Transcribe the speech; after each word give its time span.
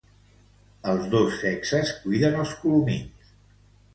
Els 0.93 1.09
dos 1.11 1.35
sexes 1.41 1.93
cuiden 2.05 2.39
els 2.45 2.57
colomins. 2.63 3.31